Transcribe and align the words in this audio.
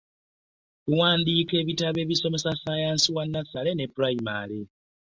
Tuwandiika 0.85 1.53
ebitabo 1.61 1.97
ebisomesa 2.05 2.51
ssaayansi 2.55 3.09
wa 3.15 3.23
nasale 3.31 3.71
ne 3.75 3.85
pulayimale. 3.93 4.59